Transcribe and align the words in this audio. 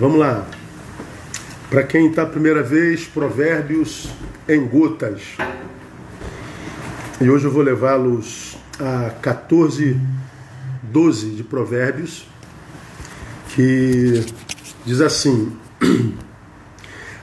Vamos 0.00 0.18
lá. 0.18 0.46
Para 1.68 1.82
quem 1.82 2.08
está 2.08 2.24
primeira 2.24 2.62
vez, 2.62 3.04
Provérbios 3.04 4.08
em 4.48 4.66
gotas. 4.66 5.36
E 7.20 7.28
hoje 7.28 7.44
eu 7.44 7.50
vou 7.50 7.60
levá-los 7.60 8.56
a 8.78 9.10
14, 9.10 10.00
12 10.84 11.30
de 11.32 11.44
Provérbios, 11.44 12.26
que 13.50 14.24
diz 14.86 15.02
assim: 15.02 15.54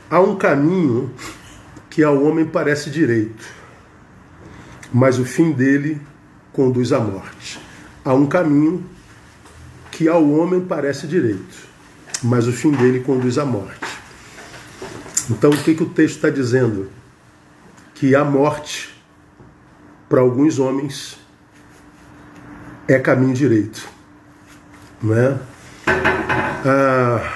Há 0.07 0.19
um 0.19 0.35
caminho 0.35 1.11
que 1.89 2.03
ao 2.03 2.23
homem 2.23 2.45
parece 2.45 2.91
direito, 2.91 3.43
mas 4.93 5.17
o 5.17 5.25
fim 5.25 5.51
dele 5.51 5.99
conduz 6.53 6.93
à 6.93 6.99
morte. 6.99 7.59
Há 8.05 8.13
um 8.13 8.27
caminho 8.27 8.85
que 9.89 10.07
ao 10.07 10.29
homem 10.29 10.61
parece 10.61 11.07
direito, 11.07 11.67
mas 12.23 12.47
o 12.47 12.51
fim 12.51 12.71
dele 12.71 13.01
conduz 13.01 13.37
à 13.37 13.45
morte. 13.45 13.85
Então, 15.29 15.49
o 15.49 15.57
que, 15.57 15.75
que 15.75 15.83
o 15.83 15.89
texto 15.89 16.15
está 16.15 16.29
dizendo? 16.29 16.89
Que 17.93 18.15
a 18.15 18.23
morte, 18.23 18.95
para 20.07 20.21
alguns 20.21 20.57
homens, 20.57 21.17
é 22.87 22.97
caminho 22.97 23.33
direito. 23.33 23.87
Não 25.01 25.15
é? 25.15 25.37
Ah, 26.65 27.33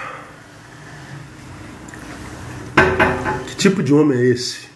que 3.47 3.55
tipo 3.55 3.83
de 3.83 3.93
homem 3.93 4.17
é 4.17 4.25
esse 4.25 4.69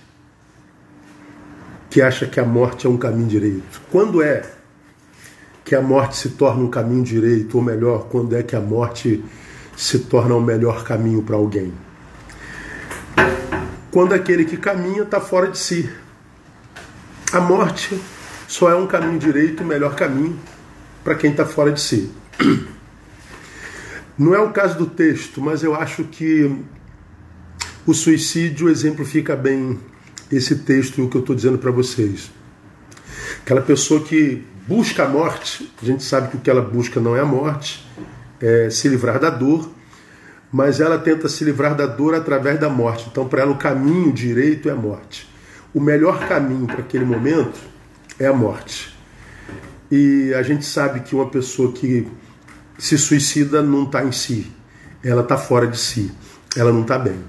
que 1.89 2.01
acha 2.01 2.27
que 2.27 2.39
a 2.39 2.45
morte 2.45 2.85
é 2.85 2.89
um 2.89 2.97
caminho 2.97 3.27
direito? 3.27 3.81
Quando 3.89 4.21
é 4.21 4.43
que 5.63 5.73
a 5.73 5.81
morte 5.81 6.17
se 6.17 6.29
torna 6.31 6.61
um 6.61 6.69
caminho 6.69 7.03
direito, 7.03 7.55
ou 7.57 7.63
melhor, 7.63 8.07
quando 8.09 8.35
é 8.35 8.43
que 8.43 8.55
a 8.55 8.61
morte 8.61 9.23
se 9.75 9.99
torna 9.99 10.35
o 10.35 10.41
melhor 10.41 10.83
caminho 10.83 11.21
para 11.21 11.35
alguém. 11.35 11.73
Quando 13.91 14.13
aquele 14.13 14.45
que 14.45 14.57
caminha 14.57 15.03
está 15.03 15.19
fora 15.19 15.49
de 15.49 15.57
si. 15.57 15.89
A 17.31 17.39
morte 17.39 17.99
só 18.47 18.69
é 18.69 18.75
um 18.75 18.87
caminho 18.87 19.19
direito, 19.19 19.63
o 19.63 19.65
melhor 19.65 19.95
caminho 19.95 20.39
para 21.03 21.15
quem 21.15 21.31
está 21.31 21.45
fora 21.45 21.71
de 21.71 21.81
si. 21.81 22.11
Não 24.17 24.33
é 24.33 24.39
o 24.39 24.51
caso 24.51 24.77
do 24.77 24.85
texto, 24.85 25.41
mas 25.41 25.61
eu 25.61 25.75
acho 25.75 26.05
que 26.05 26.63
o 27.85 27.93
suicídio 27.93 28.69
exemplifica 28.69 29.35
bem 29.35 29.77
esse 30.31 30.55
texto 30.55 31.07
que 31.07 31.17
eu 31.17 31.21
estou 31.21 31.35
dizendo 31.35 31.57
para 31.57 31.69
vocês. 31.69 32.31
Aquela 33.41 33.61
pessoa 33.61 34.01
que 34.01 34.43
busca 34.67 35.03
a 35.03 35.07
morte, 35.07 35.71
a 35.81 35.85
gente 35.85 36.03
sabe 36.03 36.29
que 36.29 36.37
o 36.37 36.39
que 36.39 36.49
ela 36.49 36.61
busca 36.61 36.99
não 36.99 37.15
é 37.15 37.19
a 37.19 37.25
morte, 37.25 37.85
é, 38.41 38.69
se 38.69 38.87
livrar 38.87 39.19
da 39.19 39.29
dor, 39.29 39.69
mas 40.51 40.79
ela 40.79 40.97
tenta 40.97 41.27
se 41.27 41.43
livrar 41.43 41.75
da 41.75 41.85
dor 41.85 42.15
através 42.15 42.59
da 42.59 42.69
morte. 42.69 43.07
Então, 43.11 43.27
para 43.27 43.41
ela, 43.41 43.51
o 43.51 43.57
caminho 43.57 44.11
direito 44.13 44.69
é 44.69 44.71
a 44.71 44.75
morte. 44.75 45.29
O 45.73 45.81
melhor 45.81 46.27
caminho 46.27 46.65
para 46.65 46.79
aquele 46.79 47.03
momento 47.03 47.59
é 48.19 48.27
a 48.27 48.33
morte. 48.33 48.95
E 49.91 50.33
a 50.33 50.41
gente 50.41 50.65
sabe 50.65 51.01
que 51.01 51.13
uma 51.13 51.27
pessoa 51.27 51.71
que 51.71 52.07
se 52.77 52.97
suicida 52.97 53.61
não 53.61 53.83
está 53.83 54.03
em 54.03 54.11
si, 54.11 54.51
ela 55.03 55.21
está 55.21 55.37
fora 55.37 55.67
de 55.67 55.77
si, 55.77 56.11
ela 56.55 56.71
não 56.71 56.81
está 56.81 56.97
bem. 56.97 57.19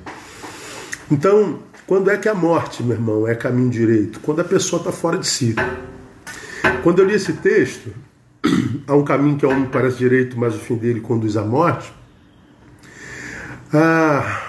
Então, 1.11 1.61
quando 1.87 2.11
é 2.11 2.17
que 2.17 2.29
a 2.29 2.34
morte, 2.34 2.83
meu 2.83 2.97
irmão, 2.97 3.29
é 3.29 3.34
caminho 3.34 3.71
direito? 3.71 4.21
Quando 4.21 4.41
a 4.41 4.45
pessoa 4.45 4.81
está 4.81 4.91
fora 4.91 5.19
de 5.19 5.27
si. 5.27 5.55
Quando 6.83 7.01
eu 7.01 7.07
li 7.07 7.15
esse 7.15 7.33
texto, 7.34 7.91
há 8.87 8.95
um 8.95 9.05
caminho 9.05 9.37
que 9.37 9.45
ao 9.45 9.51
homem 9.51 9.67
parece 9.67 9.98
direito, 9.98 10.39
mas 10.39 10.55
o 10.55 10.59
fim 10.59 10.77
dele 10.77 11.01
conduz 11.01 11.37
à 11.37 11.45
morte. 11.45 11.92
Ah, 13.73 14.43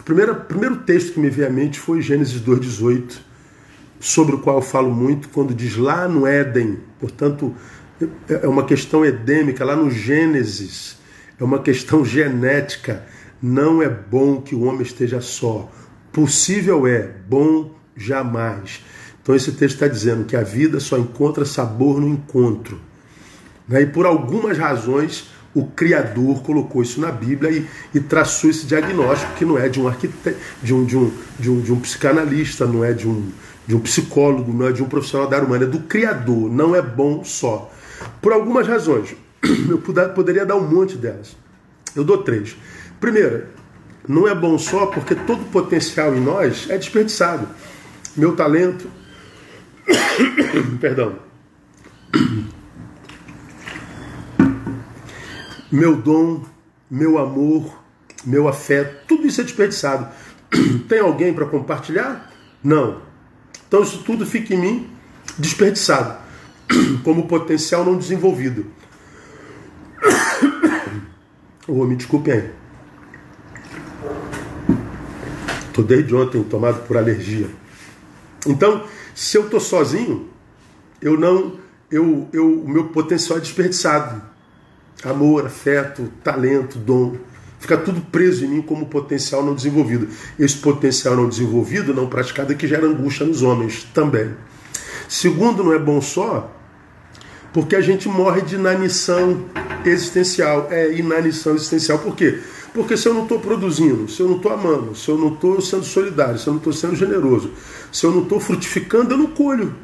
o 0.00 0.02
primeiro, 0.02 0.76
texto 0.86 1.14
que 1.14 1.20
me 1.20 1.28
veio 1.28 1.48
à 1.48 1.50
mente 1.50 1.78
foi 1.78 2.00
Gênesis 2.00 2.40
2,18, 2.40 3.20
sobre 4.00 4.34
o 4.34 4.38
qual 4.38 4.56
eu 4.56 4.62
falo 4.62 4.90
muito 4.90 5.28
quando 5.28 5.54
diz 5.54 5.76
lá 5.76 6.08
no 6.08 6.26
Éden, 6.26 6.80
portanto, 6.98 7.54
é 8.28 8.48
uma 8.48 8.64
questão 8.64 9.04
edêmica, 9.04 9.64
lá 9.64 9.76
no 9.76 9.90
Gênesis, 9.90 10.98
é 11.38 11.44
uma 11.44 11.60
questão 11.60 12.04
genética. 12.04 13.04
Não 13.40 13.82
é 13.82 13.88
bom 13.88 14.40
que 14.40 14.54
o 14.54 14.62
homem 14.62 14.82
esteja 14.82 15.20
só. 15.20 15.70
Possível 16.12 16.86
é, 16.86 17.10
bom 17.28 17.74
jamais. 17.96 18.84
Então 19.20 19.34
esse 19.34 19.52
texto 19.52 19.74
está 19.74 19.88
dizendo 19.88 20.24
que 20.24 20.36
a 20.36 20.42
vida 20.42 20.80
só 20.80 20.96
encontra 20.98 21.44
sabor 21.44 22.00
no 22.00 22.08
encontro. 22.08 22.80
Né? 23.68 23.82
E 23.82 23.86
por 23.86 24.06
algumas 24.06 24.58
razões 24.58 25.30
o 25.54 25.66
Criador 25.66 26.42
colocou 26.42 26.82
isso 26.82 27.00
na 27.00 27.10
Bíblia 27.10 27.50
e, 27.50 27.66
e 27.94 28.00
traçou 28.00 28.48
esse 28.48 28.64
diagnóstico 28.66 29.34
que 29.34 29.44
não 29.44 29.58
é 29.58 29.68
de 29.68 29.80
um 29.80 29.86
arquiteto, 29.86 30.38
de 30.62 30.72
um, 30.72 30.84
de 30.84 30.96
um, 30.96 31.12
de 31.38 31.50
um, 31.50 31.60
de 31.60 31.72
um 31.72 31.80
psicanalista, 31.80 32.66
não 32.66 32.82
é 32.82 32.92
de 32.92 33.06
um, 33.06 33.30
de 33.66 33.76
um 33.76 33.80
psicólogo, 33.80 34.52
não 34.52 34.66
é 34.66 34.72
de 34.72 34.82
um 34.82 34.88
profissional 34.88 35.28
da 35.28 35.36
área 35.36 35.46
humana, 35.46 35.64
é 35.64 35.68
do 35.68 35.80
Criador, 35.80 36.50
não 36.50 36.74
é 36.74 36.80
bom 36.80 37.22
só. 37.22 37.70
Por 38.20 38.32
algumas 38.32 38.66
razões. 38.66 39.14
Eu 39.68 39.78
poderia 40.14 40.46
dar 40.46 40.56
um 40.56 40.66
monte 40.66 40.96
delas. 40.96 41.36
Eu 41.94 42.04
dou 42.04 42.18
três. 42.18 42.56
Primeira, 43.00 43.50
não 44.08 44.26
é 44.26 44.34
bom 44.34 44.56
só 44.58 44.86
porque 44.86 45.14
todo 45.14 45.44
potencial 45.50 46.14
em 46.14 46.20
nós 46.20 46.66
é 46.70 46.78
desperdiçado. 46.78 47.46
Meu 48.16 48.34
talento, 48.34 48.88
perdão, 50.80 51.16
meu 55.72 55.96
dom, 55.96 56.42
meu 56.90 57.18
amor, 57.18 57.82
meu 58.26 58.46
afeto, 58.46 59.06
tudo 59.08 59.26
isso 59.26 59.40
é 59.40 59.44
desperdiçado. 59.44 60.06
Tem 60.86 61.00
alguém 61.00 61.32
para 61.32 61.46
compartilhar? 61.46 62.30
Não. 62.62 63.00
Então 63.66 63.82
isso 63.82 64.02
tudo 64.04 64.26
fica 64.26 64.54
em 64.54 64.58
mim 64.58 64.90
desperdiçado, 65.38 66.18
como 67.02 67.26
potencial 67.26 67.84
não 67.84 67.96
desenvolvido. 67.96 68.66
Oh, 71.68 71.84
me 71.84 71.94
desculpe 71.94 72.28
aí. 72.32 72.50
Estou 75.68 75.84
desde 75.84 76.12
ontem 76.12 76.42
tomado 76.42 76.84
por 76.88 76.96
alergia. 76.96 77.48
Então, 78.44 78.84
se 79.14 79.38
eu 79.38 79.44
estou 79.44 79.60
sozinho, 79.60 80.28
eu 81.00 81.16
não, 81.16 81.60
eu, 81.88 82.28
eu, 82.32 82.62
o 82.62 82.68
meu 82.68 82.88
potencial 82.88 83.38
é 83.38 83.40
desperdiçado 83.40 84.31
amor, 85.04 85.46
afeto, 85.46 86.10
talento, 86.22 86.78
dom. 86.78 87.16
Fica 87.58 87.76
tudo 87.76 88.00
preso 88.00 88.44
em 88.44 88.48
mim 88.48 88.62
como 88.62 88.86
potencial 88.86 89.44
não 89.44 89.54
desenvolvido. 89.54 90.08
Esse 90.38 90.56
potencial 90.56 91.14
não 91.14 91.28
desenvolvido, 91.28 91.94
não 91.94 92.08
praticado, 92.08 92.52
é 92.52 92.56
que 92.56 92.66
gera 92.66 92.86
angústia 92.86 93.24
nos 93.24 93.42
homens 93.42 93.84
também. 93.94 94.34
Segundo, 95.08 95.62
não 95.62 95.72
é 95.72 95.78
bom 95.78 96.00
só, 96.00 96.50
porque 97.52 97.76
a 97.76 97.80
gente 97.80 98.08
morre 98.08 98.40
de 98.40 98.54
inanição 98.54 99.44
existencial. 99.84 100.68
É 100.70 100.92
inanição 100.92 101.54
existencial. 101.54 101.98
Por 101.98 102.16
quê? 102.16 102.40
Porque 102.74 102.96
se 102.96 103.06
eu 103.06 103.14
não 103.14 103.24
estou 103.24 103.38
produzindo, 103.38 104.10
se 104.10 104.20
eu 104.20 104.28
não 104.28 104.36
estou 104.36 104.52
amando, 104.52 104.96
se 104.96 105.08
eu 105.08 105.18
não 105.18 105.34
estou 105.34 105.60
sendo 105.60 105.84
solidário, 105.84 106.38
se 106.38 106.46
eu 106.46 106.54
não 106.54 106.58
estou 106.58 106.72
sendo 106.72 106.96
generoso, 106.96 107.52
se 107.92 108.06
eu 108.06 108.10
não 108.10 108.22
estou 108.22 108.40
frutificando, 108.40 109.12
eu 109.12 109.18
não 109.18 109.26
colho. 109.26 109.74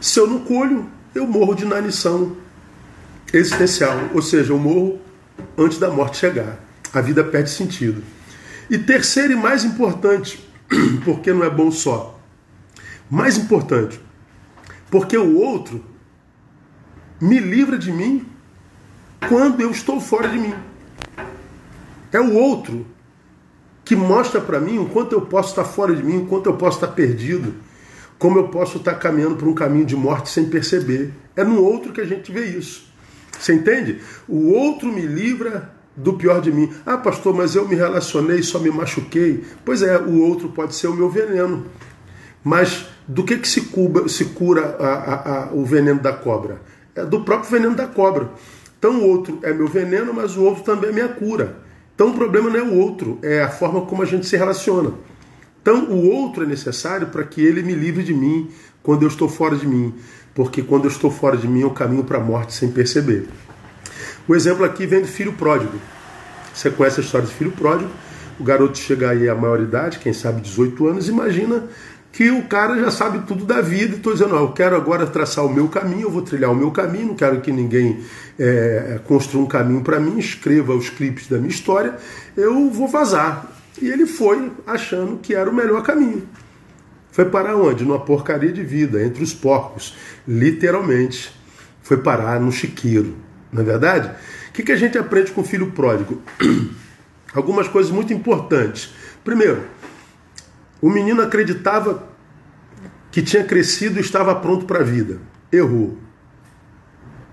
Se 0.00 0.18
eu 0.18 0.26
não 0.26 0.40
colho, 0.40 0.86
eu 1.14 1.26
morro 1.26 1.54
de 1.54 1.64
inanição 1.64 2.34
existencial, 3.32 4.10
ou 4.14 4.22
seja, 4.22 4.52
eu 4.52 4.58
morro 4.58 4.98
antes 5.56 5.78
da 5.78 5.90
morte 5.90 6.16
chegar. 6.16 6.58
A 6.92 7.00
vida 7.00 7.22
perde 7.22 7.50
sentido. 7.50 8.02
E 8.68 8.78
terceiro 8.78 9.32
e 9.32 9.36
mais 9.36 9.64
importante, 9.64 10.48
porque 11.04 11.32
não 11.32 11.44
é 11.44 11.50
bom 11.50 11.70
só. 11.70 12.18
Mais 13.10 13.36
importante, 13.36 14.00
porque 14.90 15.16
o 15.16 15.38
outro 15.38 15.84
me 17.20 17.38
livra 17.38 17.76
de 17.76 17.92
mim 17.92 18.26
quando 19.28 19.60
eu 19.60 19.70
estou 19.70 20.00
fora 20.00 20.28
de 20.28 20.38
mim. 20.38 20.54
É 22.12 22.20
o 22.20 22.34
outro 22.34 22.86
que 23.84 23.94
mostra 23.94 24.40
para 24.40 24.60
mim 24.60 24.78
o 24.78 24.86
quanto 24.86 25.12
eu 25.12 25.22
posso 25.22 25.50
estar 25.50 25.64
fora 25.64 25.94
de 25.94 26.02
mim, 26.02 26.18
o 26.18 26.26
quanto 26.26 26.48
eu 26.48 26.56
posso 26.56 26.76
estar 26.76 26.94
perdido, 26.94 27.54
como 28.18 28.38
eu 28.38 28.48
posso 28.48 28.78
estar 28.78 28.94
caminhando 28.94 29.36
por 29.36 29.48
um 29.48 29.54
caminho 29.54 29.84
de 29.84 29.96
morte 29.96 30.30
sem 30.30 30.48
perceber. 30.48 31.12
É 31.36 31.44
no 31.44 31.62
outro 31.62 31.92
que 31.92 32.00
a 32.00 32.06
gente 32.06 32.30
vê 32.30 32.44
isso. 32.46 32.89
Você 33.38 33.54
entende? 33.54 34.00
O 34.28 34.52
outro 34.52 34.92
me 34.92 35.02
livra 35.02 35.70
do 35.96 36.14
pior 36.14 36.40
de 36.40 36.52
mim. 36.52 36.72
Ah, 36.84 36.96
pastor, 36.96 37.34
mas 37.34 37.54
eu 37.54 37.66
me 37.66 37.74
relacionei, 37.74 38.42
só 38.42 38.58
me 38.58 38.70
machuquei. 38.70 39.44
Pois 39.64 39.82
é, 39.82 39.98
o 39.98 40.20
outro 40.22 40.48
pode 40.50 40.74
ser 40.74 40.88
o 40.88 40.94
meu 40.94 41.08
veneno. 41.08 41.66
Mas 42.42 42.86
do 43.06 43.24
que, 43.24 43.36
que 43.36 43.48
se, 43.48 43.62
cuba, 43.62 44.08
se 44.08 44.26
cura 44.26 44.76
a, 44.78 44.88
a, 44.88 45.44
a, 45.44 45.52
o 45.52 45.64
veneno 45.64 46.00
da 46.00 46.12
cobra? 46.12 46.60
É 46.94 47.04
do 47.04 47.20
próprio 47.22 47.50
veneno 47.50 47.74
da 47.74 47.86
cobra. 47.86 48.30
Então 48.78 49.00
o 49.00 49.08
outro 49.08 49.38
é 49.42 49.52
meu 49.52 49.68
veneno, 49.68 50.12
mas 50.14 50.36
o 50.36 50.42
outro 50.42 50.62
também 50.64 50.90
é 50.90 50.92
minha 50.92 51.08
cura. 51.08 51.56
Então 51.94 52.10
o 52.10 52.14
problema 52.14 52.48
não 52.48 52.58
é 52.58 52.62
o 52.62 52.78
outro, 52.78 53.18
é 53.22 53.42
a 53.42 53.50
forma 53.50 53.82
como 53.82 54.02
a 54.02 54.06
gente 54.06 54.26
se 54.26 54.36
relaciona. 54.36 54.92
Então 55.62 55.84
o 55.84 56.08
outro 56.08 56.44
é 56.44 56.46
necessário 56.46 57.08
para 57.08 57.24
que 57.24 57.40
ele 57.40 57.62
me 57.62 57.74
livre 57.74 58.02
de 58.02 58.14
mim 58.14 58.50
quando 58.82 59.02
eu 59.02 59.08
estou 59.08 59.28
fora 59.28 59.56
de 59.56 59.66
mim 59.66 59.94
porque 60.34 60.62
quando 60.62 60.84
eu 60.84 60.90
estou 60.90 61.10
fora 61.10 61.36
de 61.36 61.48
mim 61.48 61.60
eu 61.60 61.70
caminho 61.70 62.04
para 62.04 62.18
a 62.18 62.20
morte 62.20 62.54
sem 62.54 62.70
perceber. 62.70 63.28
O 64.28 64.34
exemplo 64.34 64.64
aqui 64.64 64.86
vem 64.86 65.00
do 65.02 65.08
filho 65.08 65.32
pródigo. 65.32 65.78
Você 66.54 66.70
conhece 66.70 67.00
a 67.00 67.02
história 67.04 67.26
do 67.26 67.32
filho 67.32 67.52
pródigo, 67.52 67.90
o 68.38 68.44
garoto 68.44 68.78
chega 68.78 69.10
aí 69.10 69.28
à 69.28 69.34
maioridade, 69.34 69.98
quem 69.98 70.12
sabe 70.12 70.40
18 70.40 70.86
anos, 70.88 71.08
imagina 71.08 71.64
que 72.12 72.28
o 72.30 72.42
cara 72.44 72.76
já 72.76 72.90
sabe 72.90 73.20
tudo 73.26 73.44
da 73.44 73.60
vida 73.60 73.94
e 73.94 73.96
estou 73.98 74.12
dizendo, 74.12 74.34
eu 74.34 74.50
quero 74.52 74.74
agora 74.74 75.06
traçar 75.06 75.44
o 75.44 75.52
meu 75.52 75.68
caminho, 75.68 76.02
eu 76.02 76.10
vou 76.10 76.22
trilhar 76.22 76.50
o 76.50 76.56
meu 76.56 76.70
caminho, 76.72 77.08
não 77.08 77.14
quero 77.14 77.40
que 77.40 77.52
ninguém 77.52 78.00
é, 78.38 78.98
construa 79.04 79.44
um 79.44 79.46
caminho 79.46 79.82
para 79.82 80.00
mim, 80.00 80.18
escreva 80.18 80.74
os 80.74 80.90
clipes 80.90 81.28
da 81.28 81.36
minha 81.36 81.50
história, 81.50 81.96
eu 82.36 82.68
vou 82.70 82.88
vazar. 82.88 83.59
E 83.80 83.88
ele 83.88 84.06
foi 84.06 84.52
achando 84.66 85.18
que 85.18 85.34
era 85.34 85.48
o 85.48 85.54
melhor 85.54 85.82
caminho. 85.82 86.28
Foi 87.10 87.24
parar 87.24 87.56
onde? 87.56 87.84
Numa 87.84 88.00
porcaria 88.00 88.52
de 88.52 88.62
vida, 88.62 89.02
entre 89.02 89.22
os 89.22 89.34
porcos, 89.34 89.96
literalmente. 90.26 91.34
Foi 91.82 91.96
parar 91.96 92.40
no 92.40 92.52
chiqueiro, 92.52 93.16
não 93.52 93.62
é 93.62 93.64
verdade? 93.64 94.10
O 94.48 94.52
que, 94.52 94.62
que 94.62 94.72
a 94.72 94.76
gente 94.76 94.96
aprende 94.96 95.32
com 95.32 95.40
o 95.40 95.44
filho 95.44 95.72
pródigo? 95.72 96.22
Algumas 97.34 97.68
coisas 97.68 97.90
muito 97.90 98.12
importantes. 98.12 98.92
Primeiro, 99.24 99.64
o 100.80 100.88
menino 100.88 101.22
acreditava 101.22 102.08
que 103.10 103.22
tinha 103.22 103.44
crescido 103.44 103.98
e 103.98 104.00
estava 104.00 104.34
pronto 104.34 104.66
para 104.66 104.80
a 104.80 104.84
vida. 104.84 105.20
Errou. 105.52 105.98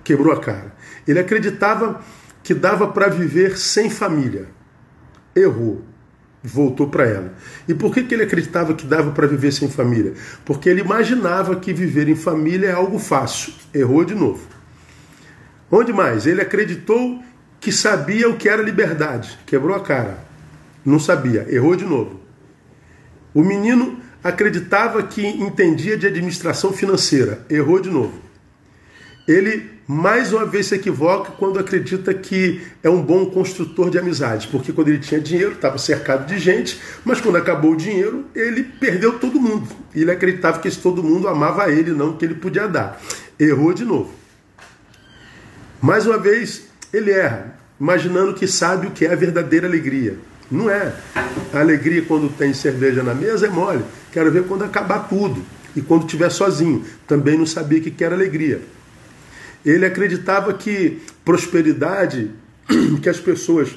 Quebrou 0.03 0.33
a 0.33 0.39
cara. 0.39 0.75
Ele 1.07 1.19
acreditava 1.19 2.01
que 2.43 2.53
dava 2.53 2.87
para 2.87 3.07
viver 3.07 3.57
sem 3.57 3.89
família. 3.89 4.47
Errou. 5.35 5.83
Voltou 6.47 6.87
para 6.87 7.05
ela. 7.05 7.33
E 7.67 7.73
por 7.73 7.93
que, 7.93 8.03
que 8.03 8.15
ele 8.15 8.23
acreditava 8.23 8.73
que 8.73 8.85
dava 8.85 9.11
para 9.11 9.27
viver 9.27 9.51
sem 9.51 9.69
família? 9.69 10.13
Porque 10.45 10.69
ele 10.69 10.81
imaginava 10.81 11.57
que 11.57 11.73
viver 11.73 12.07
em 12.07 12.15
família 12.15 12.67
é 12.67 12.71
algo 12.71 12.97
fácil. 12.97 13.53
Errou 13.73 14.05
de 14.05 14.15
novo. 14.15 14.47
Onde 15.69 15.91
mais? 15.91 16.25
Ele 16.25 16.41
acreditou 16.41 17.21
que 17.59 17.71
sabia 17.71 18.29
o 18.29 18.37
que 18.37 18.47
era 18.47 18.61
liberdade. 18.61 19.37
Quebrou 19.45 19.75
a 19.75 19.81
cara. 19.81 20.19
Não 20.85 20.99
sabia. 20.99 21.45
Errou 21.49 21.75
de 21.75 21.83
novo. 21.83 22.21
O 23.33 23.43
menino 23.43 23.99
acreditava 24.23 25.03
que 25.03 25.27
entendia 25.27 25.97
de 25.97 26.07
administração 26.07 26.71
financeira. 26.71 27.45
Errou 27.49 27.81
de 27.81 27.89
novo. 27.89 28.21
Ele 29.27 29.76
mais 29.87 30.33
uma 30.33 30.45
vez 30.45 30.65
se 30.65 30.75
equivoca 30.75 31.31
quando 31.31 31.57
acredita 31.57 32.13
que 32.13 32.61
é 32.83 32.89
um 32.89 33.01
bom 33.01 33.27
construtor 33.27 33.89
de 33.89 33.97
amizades, 33.97 34.45
porque 34.45 34.73
quando 34.73 34.89
ele 34.89 34.99
tinha 34.99 35.21
dinheiro, 35.21 35.53
estava 35.53 35.77
cercado 35.77 36.27
de 36.27 36.37
gente, 36.37 36.77
mas 37.05 37.21
quando 37.21 37.37
acabou 37.37 37.71
o 37.71 37.77
dinheiro, 37.77 38.25
ele 38.35 38.63
perdeu 38.63 39.17
todo 39.17 39.39
mundo. 39.39 39.65
E 39.95 40.01
ele 40.01 40.11
acreditava 40.11 40.59
que 40.59 40.67
esse 40.67 40.79
todo 40.79 41.01
mundo 41.01 41.29
amava 41.29 41.71
ele, 41.71 41.91
não 41.91 42.17
que 42.17 42.25
ele 42.25 42.35
podia 42.35 42.67
dar. 42.67 43.01
Errou 43.39 43.73
de 43.73 43.85
novo. 43.85 44.11
Mais 45.81 46.05
uma 46.05 46.17
vez, 46.17 46.63
ele 46.91 47.11
erra, 47.11 47.57
imaginando 47.79 48.33
que 48.33 48.45
sabe 48.45 48.87
o 48.87 48.91
que 48.91 49.05
é 49.05 49.13
a 49.13 49.15
verdadeira 49.15 49.67
alegria. 49.67 50.17
Não 50.51 50.69
é. 50.69 50.93
A 51.53 51.59
alegria 51.59 52.01
quando 52.01 52.29
tem 52.35 52.53
cerveja 52.53 53.03
na 53.03 53.13
mesa 53.13 53.47
é 53.47 53.49
mole. 53.49 53.83
Quero 54.11 54.31
ver 54.31 54.43
quando 54.43 54.63
acabar 54.63 55.07
tudo. 55.07 55.41
E 55.75 55.81
quando 55.81 56.03
estiver 56.03 56.29
sozinho. 56.29 56.83
Também 57.05 57.37
não 57.37 57.45
sabia 57.45 57.79
que 57.79 58.03
era 58.03 58.15
alegria. 58.15 58.61
Ele 59.65 59.85
acreditava 59.85 60.53
que 60.53 61.01
prosperidade, 61.25 62.31
que 63.01 63.09
as 63.09 63.19
pessoas 63.19 63.75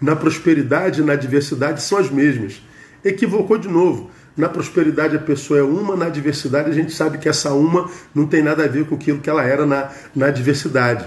na 0.00 0.16
prosperidade 0.16 1.00
e 1.00 1.04
na 1.04 1.14
diversidade 1.14 1.82
são 1.82 1.98
as 1.98 2.10
mesmas. 2.10 2.60
Equivocou 3.04 3.56
de 3.56 3.68
novo. 3.68 4.10
Na 4.36 4.48
prosperidade 4.48 5.16
a 5.16 5.20
pessoa 5.20 5.60
é 5.60 5.62
uma, 5.62 5.94
na 5.94 6.08
diversidade 6.08 6.70
a 6.70 6.72
gente 6.72 6.92
sabe 6.92 7.18
que 7.18 7.28
essa 7.28 7.52
uma 7.52 7.90
não 8.14 8.26
tem 8.26 8.42
nada 8.42 8.64
a 8.64 8.68
ver 8.68 8.86
com 8.86 8.94
aquilo 8.94 9.20
que 9.20 9.28
ela 9.28 9.44
era 9.44 9.66
na, 9.66 9.90
na 10.14 10.30
diversidade. 10.30 11.04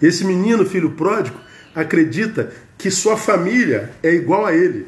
Esse 0.00 0.24
menino, 0.24 0.64
filho 0.64 0.90
pródigo, 0.90 1.38
acredita 1.74 2.52
que 2.78 2.90
sua 2.90 3.16
família 3.16 3.90
é 4.02 4.14
igual 4.14 4.46
a 4.46 4.54
ele. 4.54 4.86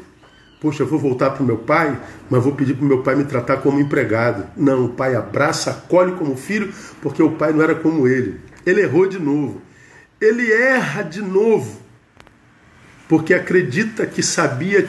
Poxa, 0.61 0.83
eu 0.83 0.87
vou 0.89 0.99
voltar 0.99 1.31
para 1.31 1.43
o 1.43 1.47
meu 1.47 1.59
pai, 1.59 2.01
mas 2.29 2.43
vou 2.43 2.53
pedir 2.53 2.75
para 2.75 2.85
o 2.85 2.89
meu 2.89 3.03
pai 3.03 3.15
me 3.15 3.25
tratar 3.25 3.59
como 3.59 3.79
empregado. 3.79 4.45
Não, 4.57 4.87
o 4.87 4.89
pai 4.89 5.15
abraça, 5.15 5.71
acolhe 5.71 6.13
como 6.13 6.37
filho, 6.37 6.73
porque 7.01 7.23
o 7.23 7.31
pai 7.31 7.53
não 7.53 7.63
era 7.63 7.77
como 7.77 8.09
ele. 8.09 8.41
Ele 8.67 8.83
errou 8.83 9.07
de 9.07 9.19
novo. 9.21 9.63
Ele 10.21 10.51
erra 10.51 11.03
de 11.03 11.23
novo, 11.23 11.81
porque 13.09 13.33
acredita 13.33 14.05
que 14.05 14.21
sabia 14.21 14.89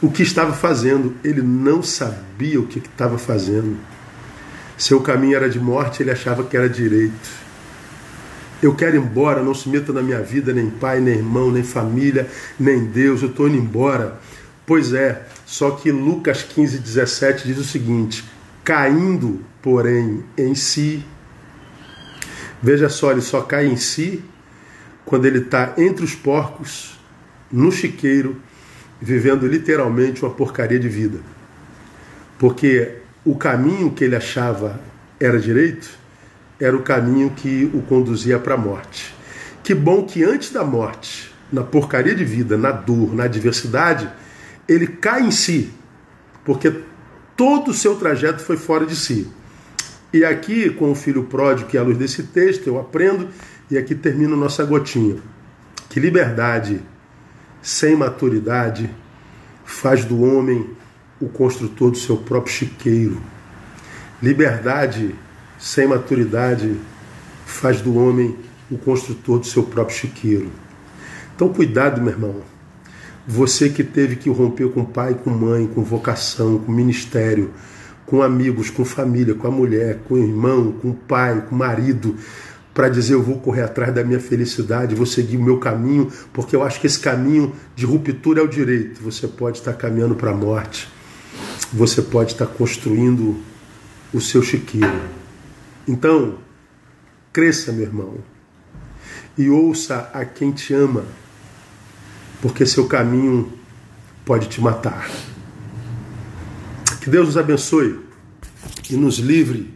o 0.00 0.10
que 0.10 0.22
estava 0.22 0.54
fazendo. 0.54 1.14
Ele 1.22 1.42
não 1.42 1.82
sabia 1.82 2.58
o 2.58 2.66
que 2.66 2.78
estava 2.78 3.18
fazendo. 3.18 3.76
Seu 4.78 5.00
caminho 5.00 5.36
era 5.36 5.50
de 5.50 5.60
morte, 5.60 6.02
ele 6.02 6.10
achava 6.10 6.42
que 6.42 6.56
era 6.56 6.70
direito. 6.70 7.48
Eu 8.62 8.74
quero 8.74 8.96
ir 8.96 9.00
embora, 9.00 9.42
não 9.42 9.54
se 9.54 9.68
meta 9.68 9.92
na 9.92 10.02
minha 10.02 10.20
vida, 10.20 10.52
nem 10.52 10.70
pai, 10.70 11.00
nem 11.00 11.14
irmão, 11.14 11.50
nem 11.50 11.62
família, 11.62 12.28
nem 12.58 12.86
Deus, 12.86 13.22
eu 13.22 13.28
estou 13.28 13.46
indo 13.46 13.58
embora. 13.58 14.18
Pois 14.68 14.92
é, 14.92 15.22
só 15.46 15.70
que 15.70 15.90
Lucas 15.90 16.42
15, 16.42 16.80
17 16.80 17.48
diz 17.48 17.56
o 17.56 17.64
seguinte: 17.64 18.22
caindo, 18.62 19.42
porém, 19.62 20.22
em 20.36 20.54
si. 20.54 21.02
Veja 22.62 22.90
só, 22.90 23.10
ele 23.12 23.22
só 23.22 23.40
cai 23.40 23.66
em 23.66 23.78
si 23.78 24.22
quando 25.06 25.24
ele 25.24 25.38
está 25.38 25.72
entre 25.78 26.04
os 26.04 26.14
porcos, 26.14 27.00
no 27.50 27.72
chiqueiro, 27.72 28.42
vivendo 29.00 29.46
literalmente 29.46 30.22
uma 30.22 30.34
porcaria 30.34 30.78
de 30.78 30.88
vida. 30.88 31.18
Porque 32.38 32.96
o 33.24 33.36
caminho 33.36 33.92
que 33.92 34.04
ele 34.04 34.16
achava 34.16 34.78
era 35.18 35.40
direito, 35.40 35.88
era 36.60 36.76
o 36.76 36.82
caminho 36.82 37.30
que 37.30 37.70
o 37.72 37.80
conduzia 37.80 38.38
para 38.38 38.52
a 38.52 38.58
morte. 38.58 39.14
Que 39.64 39.74
bom 39.74 40.02
que 40.02 40.22
antes 40.22 40.50
da 40.50 40.62
morte, 40.62 41.34
na 41.50 41.62
porcaria 41.62 42.14
de 42.14 42.24
vida, 42.24 42.58
na 42.58 42.70
dor, 42.70 43.14
na 43.14 43.24
adversidade, 43.24 44.10
ele 44.68 44.86
cai 44.86 45.22
em 45.22 45.30
si, 45.30 45.72
porque 46.44 46.82
todo 47.36 47.70
o 47.70 47.74
seu 47.74 47.96
trajeto 47.96 48.42
foi 48.42 48.56
fora 48.56 48.84
de 48.84 48.94
si. 48.94 49.28
E 50.12 50.24
aqui, 50.24 50.70
com 50.70 50.90
o 50.90 50.94
filho 50.94 51.24
pródigo, 51.24 51.68
que 51.68 51.76
é 51.76 51.80
a 51.80 51.82
luz 51.82 51.96
desse 51.96 52.22
texto, 52.24 52.66
eu 52.66 52.78
aprendo, 52.78 53.28
e 53.70 53.78
aqui 53.78 53.94
termina 53.94 54.36
nossa 54.36 54.64
gotinha. 54.64 55.16
Que 55.88 55.98
liberdade 55.98 56.80
sem 57.62 57.96
maturidade 57.96 58.90
faz 59.64 60.04
do 60.04 60.22
homem 60.22 60.70
o 61.20 61.28
construtor 61.28 61.90
do 61.90 61.98
seu 61.98 62.16
próprio 62.16 62.52
chiqueiro. 62.52 63.20
Liberdade 64.22 65.14
sem 65.58 65.86
maturidade, 65.86 66.76
faz 67.44 67.80
do 67.80 67.96
homem 67.96 68.36
o 68.70 68.78
construtor 68.78 69.40
do 69.40 69.46
seu 69.46 69.64
próprio 69.64 69.96
chiqueiro. 69.96 70.50
Então, 71.34 71.52
cuidado, 71.52 72.00
meu 72.00 72.12
irmão. 72.12 72.57
Você 73.30 73.68
que 73.68 73.84
teve 73.84 74.16
que 74.16 74.30
romper 74.30 74.70
com 74.70 74.86
pai, 74.86 75.12
com 75.12 75.28
mãe, 75.28 75.66
com 75.66 75.84
vocação, 75.84 76.58
com 76.58 76.72
ministério, 76.72 77.52
com 78.06 78.22
amigos, 78.22 78.70
com 78.70 78.86
família, 78.86 79.34
com 79.34 79.46
a 79.46 79.50
mulher, 79.50 79.98
com 80.08 80.14
o 80.14 80.18
irmão, 80.18 80.72
com 80.72 80.88
o 80.88 80.94
pai, 80.94 81.44
com 81.46 81.54
o 81.54 81.58
marido, 81.58 82.16
para 82.72 82.88
dizer 82.88 83.12
eu 83.12 83.22
vou 83.22 83.38
correr 83.38 83.64
atrás 83.64 83.94
da 83.94 84.02
minha 84.02 84.18
felicidade, 84.18 84.94
vou 84.94 85.04
seguir 85.04 85.36
o 85.36 85.42
meu 85.42 85.58
caminho, 85.58 86.10
porque 86.32 86.56
eu 86.56 86.62
acho 86.62 86.80
que 86.80 86.86
esse 86.86 86.98
caminho 86.98 87.52
de 87.76 87.84
ruptura 87.84 88.40
é 88.40 88.42
o 88.42 88.48
direito. 88.48 89.02
Você 89.02 89.28
pode 89.28 89.58
estar 89.58 89.74
caminhando 89.74 90.14
para 90.14 90.30
a 90.30 90.34
morte, 90.34 90.88
você 91.70 92.00
pode 92.00 92.32
estar 92.32 92.46
construindo 92.46 93.36
o 94.10 94.22
seu 94.22 94.42
chiqueiro. 94.42 95.02
Então, 95.86 96.38
cresça, 97.30 97.72
meu 97.72 97.82
irmão, 97.82 98.14
e 99.36 99.50
ouça 99.50 100.08
a 100.14 100.24
quem 100.24 100.50
te 100.50 100.72
ama, 100.72 101.04
porque 102.40 102.66
seu 102.66 102.86
caminho 102.86 103.52
pode 104.24 104.48
te 104.48 104.60
matar. 104.60 105.10
Que 107.00 107.10
Deus 107.10 107.26
nos 107.26 107.36
abençoe 107.36 107.98
e 108.90 108.96
nos 108.96 109.18
livre 109.18 109.72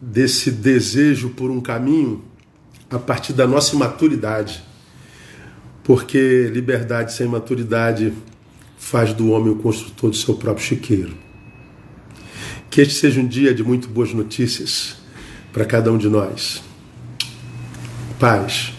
desse 0.00 0.50
desejo 0.50 1.30
por 1.30 1.50
um 1.50 1.60
caminho 1.60 2.22
a 2.90 2.98
partir 2.98 3.32
da 3.32 3.46
nossa 3.46 3.74
imaturidade. 3.74 4.62
Porque 5.82 6.50
liberdade 6.52 7.12
sem 7.12 7.26
maturidade 7.26 8.12
faz 8.76 9.12
do 9.12 9.30
homem 9.30 9.52
o 9.52 9.56
construtor 9.56 10.10
do 10.10 10.16
seu 10.16 10.34
próprio 10.34 10.64
chiqueiro. 10.64 11.14
Que 12.70 12.80
este 12.80 12.94
seja 12.94 13.20
um 13.20 13.26
dia 13.26 13.54
de 13.54 13.62
muito 13.62 13.88
boas 13.88 14.12
notícias 14.12 14.96
para 15.52 15.64
cada 15.64 15.92
um 15.92 15.98
de 15.98 16.08
nós. 16.08 16.62
Paz. 18.18 18.72